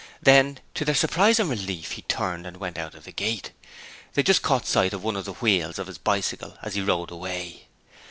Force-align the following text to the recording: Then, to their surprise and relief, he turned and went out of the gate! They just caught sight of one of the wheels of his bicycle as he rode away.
Then, 0.23 0.57
to 0.73 0.83
their 0.83 0.95
surprise 0.95 1.39
and 1.39 1.47
relief, 1.47 1.91
he 1.91 2.01
turned 2.01 2.47
and 2.47 2.57
went 2.57 2.79
out 2.79 2.95
of 2.95 3.03
the 3.03 3.11
gate! 3.11 3.51
They 4.15 4.23
just 4.23 4.41
caught 4.41 4.65
sight 4.65 4.93
of 4.93 5.03
one 5.03 5.15
of 5.15 5.25
the 5.25 5.33
wheels 5.33 5.77
of 5.77 5.85
his 5.85 5.99
bicycle 5.99 6.57
as 6.63 6.73
he 6.73 6.81
rode 6.81 7.11
away. 7.11 7.67